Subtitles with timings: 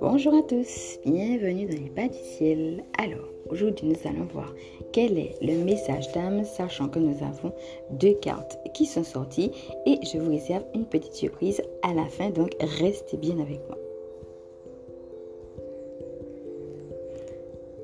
[0.00, 2.82] Bonjour à tous, bienvenue dans les pas du ciel.
[2.98, 4.52] Alors, aujourd'hui nous allons voir
[4.92, 7.52] quel est le message d'âme, sachant que nous avons
[7.90, 9.52] deux cartes qui sont sorties
[9.86, 13.78] et je vous réserve une petite surprise à la fin, donc restez bien avec moi.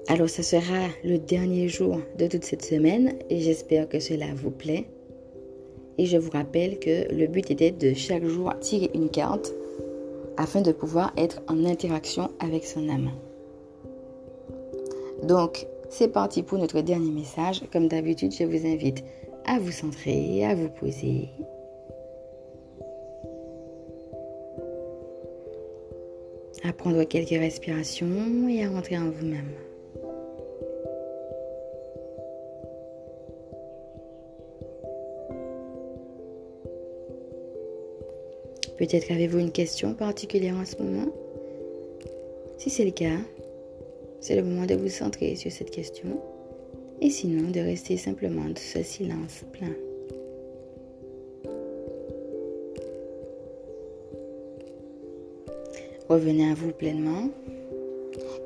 [0.08, 4.50] Alors, ce sera le dernier jour de toute cette semaine et j'espère que cela vous
[4.50, 4.86] plaît.
[5.98, 9.52] Et je vous rappelle que le but était de chaque jour tirer une carte
[10.36, 13.10] afin de pouvoir être en interaction avec son âme.
[15.22, 17.62] Donc, c'est parti pour notre dernier message.
[17.72, 19.04] Comme d'habitude, je vous invite
[19.44, 21.28] à vous centrer, à vous poser.
[26.64, 29.50] À prendre quelques respirations et à rentrer en vous-même.
[38.82, 41.06] Peut-être avez-vous une question particulière en ce moment?
[42.58, 43.16] Si c'est le cas,
[44.18, 46.20] c'est le moment de vous centrer sur cette question
[47.00, 49.70] et sinon de rester simplement dans ce silence plein.
[56.08, 57.28] Revenez à vous pleinement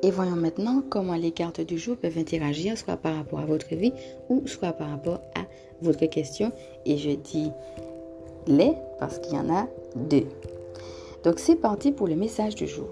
[0.03, 3.73] et voyons maintenant comment les cartes du jour peuvent interagir soit par rapport à votre
[3.73, 3.91] vie
[4.29, 5.47] ou soit par rapport à
[5.81, 6.51] votre question.
[6.85, 7.49] Et je dis
[8.45, 9.67] les parce qu'il y en a
[9.97, 10.25] deux.
[11.23, 12.87] Donc c'est parti pour le message du jour.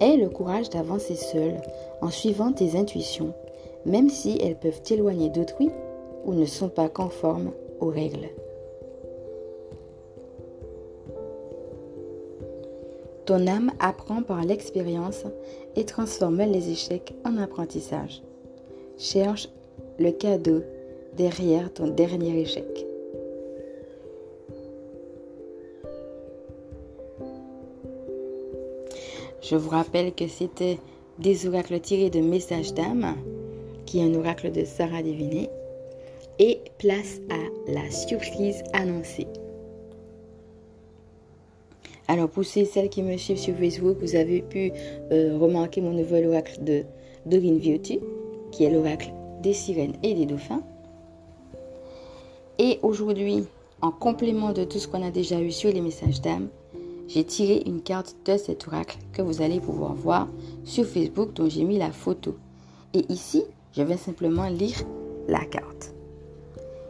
[0.00, 1.60] Aie le courage d'avancer seul
[2.00, 3.34] en suivant tes intuitions,
[3.84, 5.70] même si elles peuvent t'éloigner d'autrui
[6.24, 8.28] ou ne sont pas conformes aux règles.
[13.26, 15.24] Ton âme apprend par l'expérience
[15.76, 18.22] et transforme les échecs en apprentissage.
[18.96, 19.48] Cherche
[19.98, 20.62] le cadeau
[21.16, 22.89] derrière ton dernier échec.
[29.50, 30.78] Je vous rappelle que c'était
[31.18, 33.16] des oracles tirés de Messages d'âme,
[33.84, 35.50] qui est un oracle de Sarah Diviné,
[36.38, 39.26] et place à la surprise annoncée.
[42.06, 44.70] Alors pour celles qui me suivent sur Facebook, vous avez pu
[45.10, 46.84] euh, remarquer mon nouvel oracle de
[47.26, 47.98] Doreen Beauty,
[48.52, 49.12] qui est l'oracle
[49.42, 50.62] des sirènes et des dauphins.
[52.60, 53.46] Et aujourd'hui,
[53.82, 56.50] en complément de tout ce qu'on a déjà eu sur les messages d'âme,
[57.12, 60.28] j'ai tiré une carte de cet oracle que vous allez pouvoir voir
[60.64, 62.36] sur Facebook dont j'ai mis la photo.
[62.94, 63.42] Et ici,
[63.76, 64.82] je vais simplement lire
[65.26, 65.92] la carte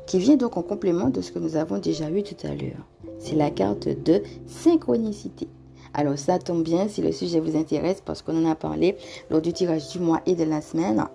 [0.06, 2.84] qui vient donc en complément de ce que nous avons déjà vu tout à l'heure.
[3.20, 5.46] C'est la carte de synchronicité.
[5.94, 8.96] Alors ça tombe bien si le sujet vous intéresse parce qu'on en a parlé
[9.30, 11.06] lors du tirage du mois et de la semaine.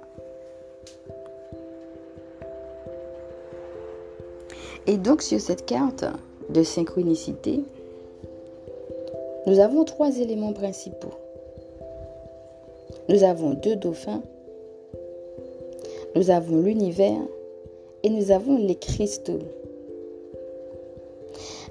[4.88, 6.06] Et donc sur cette carte
[6.50, 7.66] de synchronicité,
[9.48, 11.14] nous avons trois éléments principaux.
[13.10, 14.24] Nous avons deux dauphins,
[16.16, 17.22] nous avons l'univers
[18.04, 19.40] et nous avons les cristaux.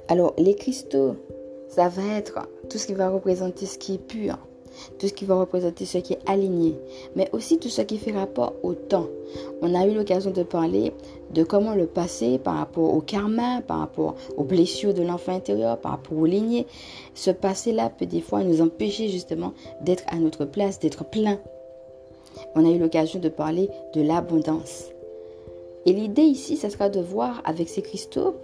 [0.08, 1.16] Alors les cristaux,
[1.68, 4.38] ça va être tout ce qui va représenter ce qui est pur,
[4.98, 6.74] tout ce qui va représenter ce qui est aligné,
[7.16, 9.06] mais aussi tout ce qui fait rapport au temps.
[9.62, 10.92] On a eu l'occasion de parler
[11.32, 15.78] de comment le passé, par rapport au karma, par rapport aux blessures de l'enfant intérieur,
[15.78, 16.66] par rapport aux lignées,
[17.14, 21.38] ce passé-là peut des fois nous empêcher justement d'être à notre place, d'être plein.
[22.54, 24.84] On a eu l'occasion de parler de l'abondance.
[25.86, 28.36] Et l'idée ici, ce sera de voir avec ces cristaux,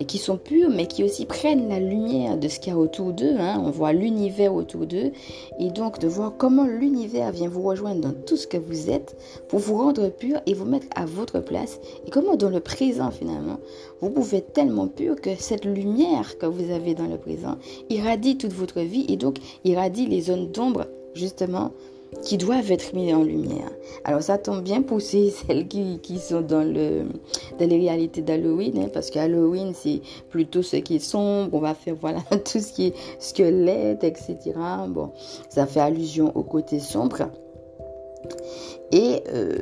[0.00, 2.78] et qui sont purs, mais qui aussi prennent la lumière de ce qu'il y a
[2.78, 3.36] autour d'eux.
[3.38, 3.62] Hein.
[3.64, 5.12] On voit l'univers autour d'eux.
[5.58, 9.16] Et donc de voir comment l'univers vient vous rejoindre dans tout ce que vous êtes
[9.48, 11.80] pour vous rendre pur et vous mettre à votre place.
[12.06, 13.58] Et comment dans le présent finalement,
[14.00, 17.56] vous pouvez être tellement pur que cette lumière que vous avez dans le présent
[17.90, 21.72] irradie toute votre vie et donc irradie les zones d'ombre justement
[22.22, 23.70] qui doivent être mis en lumière.
[24.04, 27.04] Alors ça tombe bien pour celles qui, qui sont dans, le,
[27.58, 31.74] dans les réalités d'Halloween, hein, parce qu'Halloween c'est plutôt ce qui est sombre, on va
[31.74, 34.52] faire voilà tout ce qui est squelette, etc.
[34.88, 35.10] Bon,
[35.48, 37.30] ça fait allusion au côté sombre.
[38.92, 39.58] Et euh,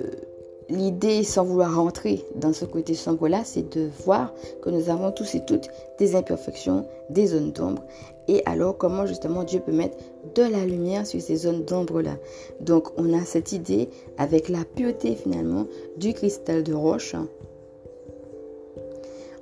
[0.69, 4.33] l'idée, sans vouloir rentrer dans ce côté sombre-là, c'est de voir
[4.63, 7.83] que nous avons tous et toutes des imperfections, des zones d'ombre.
[8.29, 9.97] Et alors, comment justement Dieu peut mettre
[10.35, 12.17] de la lumière sur ces zones d'ombre-là?
[12.61, 15.67] Donc, on a cette idée avec la pureté finalement
[15.97, 17.15] du cristal de roche.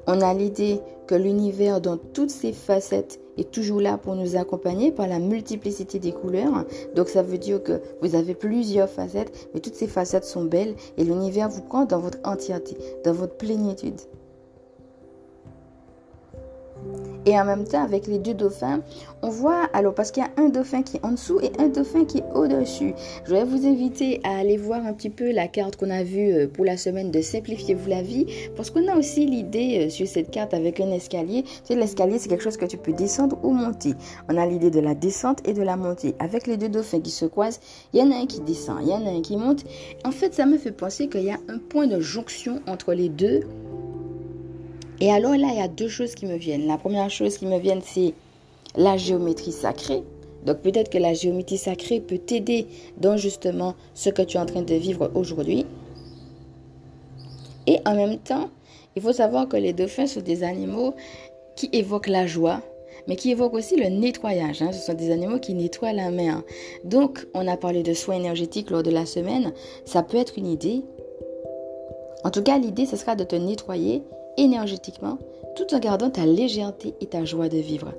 [0.06, 4.90] On a l'idée que l'univers dans toutes ses facettes est toujours là pour nous accompagner
[4.90, 6.64] par la multiplicité des couleurs.
[6.94, 10.74] Donc ça veut dire que vous avez plusieurs facettes, mais toutes ces facettes sont belles
[10.96, 14.00] et l'univers vous prend dans votre entièreté, dans votre plénitude.
[17.24, 18.80] Et en même temps, avec les deux dauphins,
[19.22, 21.68] on voit, alors parce qu'il y a un dauphin qui est en dessous et un
[21.68, 22.94] dauphin qui est au-dessus.
[23.24, 26.32] Je vais vous inviter à aller voir un petit peu la carte qu'on a vue
[26.32, 28.26] euh, pour la semaine de Simplifiez-vous la vie,
[28.56, 31.44] parce qu'on a aussi l'idée euh, sur cette carte avec un escalier.
[31.44, 33.94] Tu sais, l'escalier, c'est quelque chose que tu peux descendre ou monter.
[34.28, 36.16] On a l'idée de la descente et de la montée.
[36.18, 37.60] Avec les deux dauphins qui se croisent,
[37.92, 39.64] il y en a un qui descend, il y en a un qui monte.
[40.04, 43.08] En fait, ça me fait penser qu'il y a un point de jonction entre les
[43.08, 43.42] deux.
[45.02, 46.68] Et alors là, il y a deux choses qui me viennent.
[46.68, 48.14] La première chose qui me vient, c'est
[48.76, 50.04] la géométrie sacrée.
[50.46, 52.68] Donc peut-être que la géométrie sacrée peut t'aider
[52.98, 55.66] dans justement ce que tu es en train de vivre aujourd'hui.
[57.66, 58.48] Et en même temps,
[58.94, 60.94] il faut savoir que les dauphins sont des animaux
[61.56, 62.60] qui évoquent la joie,
[63.08, 64.62] mais qui évoquent aussi le nettoyage.
[64.62, 64.70] Hein.
[64.70, 66.42] Ce sont des animaux qui nettoient la mer.
[66.84, 69.52] Donc, on a parlé de soins énergétiques lors de la semaine.
[69.84, 70.84] Ça peut être une idée.
[72.22, 74.04] En tout cas, l'idée, ce sera de te nettoyer
[74.36, 75.18] énergétiquement
[75.56, 77.92] tout en gardant ta légèreté et ta joie de vivre.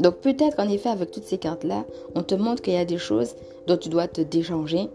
[0.00, 1.84] Donc peut-être en effet avec toutes ces cartes-là,
[2.14, 3.34] on te montre qu'il y a des choses
[3.66, 4.88] dont tu dois te déchanger,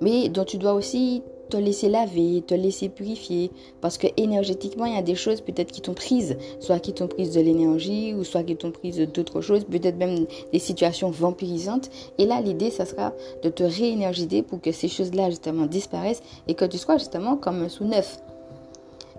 [0.00, 3.50] mais dont tu dois aussi te laisser laver, te laisser purifier,
[3.80, 7.08] parce que énergétiquement, il y a des choses peut-être qui t'ont prise, soit qui t'ont
[7.08, 11.90] prise de l'énergie, ou soit qui t'ont prise d'autres choses, peut-être même des situations vampirisantes.
[12.18, 16.54] Et là, l'idée, ça sera de te réénergiser pour que ces choses-là, justement, disparaissent et
[16.54, 18.18] que tu sois justement comme un sous neuf.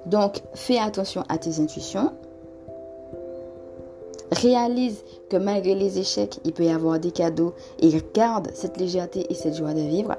[0.05, 2.11] Donc, fais attention à tes intuitions,
[4.31, 9.25] Réalise que malgré les échecs, il peut y avoir des cadeaux et garde cette légèreté
[9.29, 10.15] et cette joie de vivre.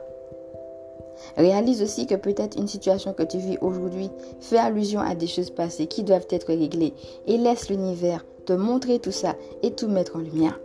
[1.36, 4.10] Réalise aussi que peut-être une situation que tu vis aujourd'hui
[4.40, 6.94] fait allusion à des choses passées qui doivent être réglées
[7.26, 10.58] et laisse l'univers te montrer tout ça et tout mettre en lumière.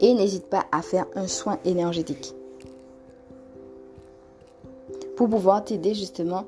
[0.00, 2.35] Et n'hésite pas à faire un soin énergétique
[5.16, 6.44] pour pouvoir t'aider justement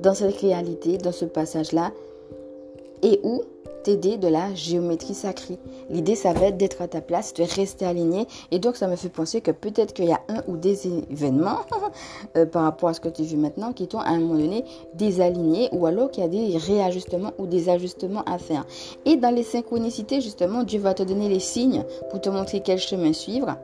[0.00, 1.92] dans cette réalité, dans ce passage-là,
[3.02, 3.42] et où
[3.82, 5.58] t'aider de la géométrie sacrée.
[5.90, 8.26] L'idée, ça va être d'être à ta place, de rester aligné.
[8.50, 11.58] Et donc, ça me fait penser que peut-être qu'il y a un ou des événements
[12.36, 14.64] euh, par rapport à ce que tu vis maintenant qui t'ont à un moment donné
[14.94, 18.64] désaligné ou alors qu'il y a des réajustements ou des ajustements à faire.
[19.04, 22.78] Et dans les synchronicités, justement, Dieu va te donner les signes pour te montrer quel
[22.78, 23.56] chemin suivre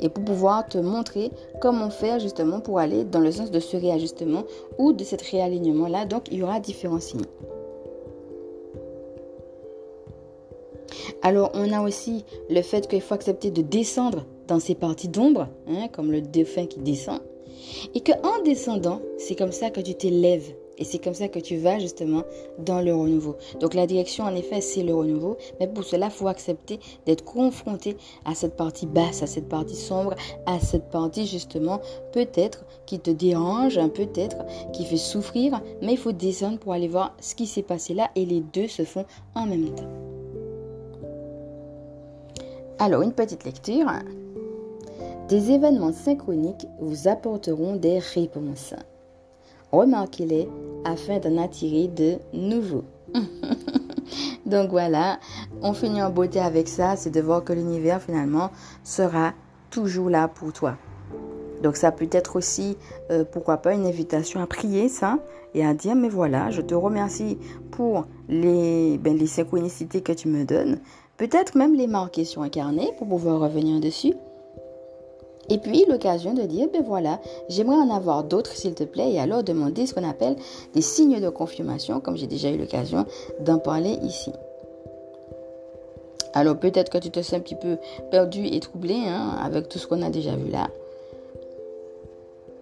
[0.00, 3.76] et pour pouvoir te montrer comment faire justement pour aller dans le sens de ce
[3.76, 4.44] réajustement
[4.78, 6.06] ou de cet réalignement-là.
[6.06, 7.22] Donc, il y aura différents signes.
[11.22, 15.48] Alors, on a aussi le fait qu'il faut accepter de descendre dans ces parties d'ombre,
[15.66, 17.20] hein, comme le dauphin qui descend.
[17.94, 20.54] Et qu'en descendant, c'est comme ça que tu t'élèves.
[20.78, 22.22] Et c'est comme ça que tu vas justement
[22.58, 23.36] dans le renouveau.
[23.60, 25.36] Donc la direction, en effet, c'est le renouveau.
[25.58, 29.76] Mais pour cela, il faut accepter d'être confronté à cette partie basse, à cette partie
[29.76, 30.14] sombre,
[30.44, 31.80] à cette partie justement
[32.12, 34.36] peut-être qui te dérange, peut-être
[34.72, 35.60] qui fait souffrir.
[35.82, 38.10] Mais il faut descendre pour aller voir ce qui s'est passé là.
[38.14, 39.90] Et les deux se font en même temps.
[42.78, 43.86] Alors, une petite lecture.
[45.28, 48.74] Des événements synchroniques vous apporteront des réponses.
[49.72, 50.48] Remarquez-les
[50.84, 52.84] afin d'en attirer de nouveaux.
[54.46, 55.18] Donc voilà,
[55.62, 58.50] on finit en beauté avec ça, c'est de voir que l'univers finalement
[58.84, 59.32] sera
[59.70, 60.76] toujours là pour toi.
[61.62, 62.76] Donc ça peut être aussi,
[63.10, 65.18] euh, pourquoi pas, une invitation à prier ça
[65.54, 67.38] et à dire, mais voilà, je te remercie
[67.70, 70.78] pour les, ben, les synchronicités que tu me donnes.
[71.16, 74.12] Peut-être même les marquer sur un carnet pour pouvoir revenir dessus.
[75.48, 79.20] Et puis l'occasion de dire, ben voilà, j'aimerais en avoir d'autres s'il te plaît, et
[79.20, 80.36] alors demander ce qu'on appelle
[80.74, 83.06] des signes de confirmation, comme j'ai déjà eu l'occasion
[83.40, 84.32] d'en parler ici.
[86.34, 87.78] Alors peut-être que tu te sens un petit peu
[88.10, 90.68] perdu et troublé hein, avec tout ce qu'on a déjà vu là.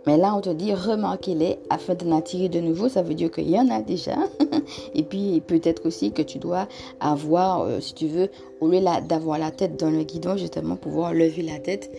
[0.06, 2.88] Mais là, on te dit remarquez-les afin d'en attirer de nouveau.
[2.88, 4.16] Ça veut dire qu'il y en a déjà.
[4.94, 6.68] Et puis, peut-être aussi que tu dois
[7.00, 8.28] avoir, euh, si tu veux,
[8.60, 11.90] au lieu d'avoir la tête dans le guidon, justement, pouvoir lever la tête.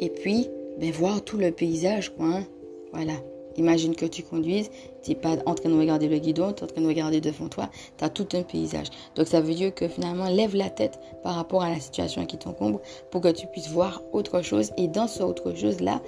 [0.00, 2.26] Et puis, ben, voir tout le paysage, quoi.
[2.26, 2.44] Hein.
[2.92, 3.14] Voilà.
[3.56, 4.70] Imagine que tu conduises,
[5.02, 7.20] tu n'es pas en train de regarder le guidon, tu es en train de regarder
[7.20, 8.86] devant toi, tu as tout un paysage.
[9.16, 12.38] Donc ça veut dire que finalement, lève la tête par rapport à la situation qui
[12.38, 14.70] t'encombre pour que tu puisses voir autre chose.
[14.76, 16.00] Et dans ce autre chose-là,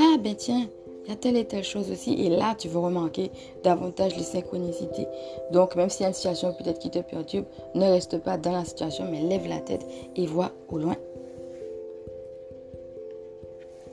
[0.00, 0.66] ah ben tiens,
[1.04, 2.14] il y a telle et telle chose aussi.
[2.14, 3.30] Et là, tu vas remarquer
[3.62, 5.06] davantage les synchronicités.
[5.52, 8.50] Donc, même s'il y a une situation peut-être qui te perturbe, ne reste pas dans
[8.50, 9.86] la situation, mais lève la tête
[10.16, 10.96] et vois au loin.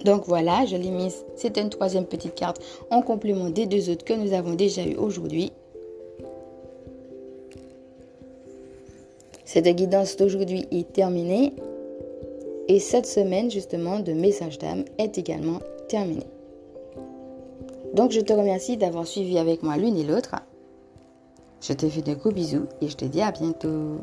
[0.03, 1.23] Donc voilà, je l'ai mise.
[1.35, 4.95] C'est une troisième petite carte en complément des deux autres que nous avons déjà eu
[4.95, 5.51] aujourd'hui.
[9.45, 11.53] Cette guidance d'aujourd'hui est terminée.
[12.67, 16.27] Et cette semaine, justement, de message d'âme est également terminée.
[17.93, 20.35] Donc je te remercie d'avoir suivi avec moi l'une et l'autre.
[21.61, 23.97] Je te fais de gros bisous et je te dis à bientôt.